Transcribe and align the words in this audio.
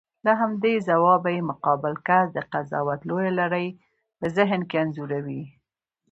له 0.25 0.31
همدې 0.41 0.73
ځوابه 0.87 1.29
یې 1.35 1.41
مقابل 1.51 1.93
کس 2.07 2.27
د 2.33 2.39
قضاوت 2.53 2.99
لویه 3.09 3.31
لړۍ 3.39 3.67
په 4.19 4.25
ذهن 4.37 4.61
کې 4.69 4.75
انځوروي. 4.83 5.43